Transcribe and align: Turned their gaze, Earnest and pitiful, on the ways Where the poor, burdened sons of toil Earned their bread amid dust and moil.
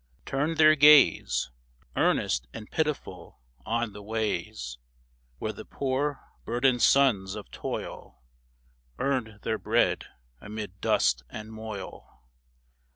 Turned 0.25 0.57
their 0.57 0.73
gaze, 0.75 1.51
Earnest 1.95 2.47
and 2.55 2.71
pitiful, 2.71 3.39
on 3.67 3.93
the 3.93 4.01
ways 4.01 4.79
Where 5.37 5.53
the 5.53 5.63
poor, 5.63 6.19
burdened 6.43 6.81
sons 6.81 7.35
of 7.35 7.51
toil 7.51 8.23
Earned 8.97 9.41
their 9.43 9.59
bread 9.59 10.05
amid 10.41 10.81
dust 10.81 11.21
and 11.29 11.53
moil. 11.53 12.21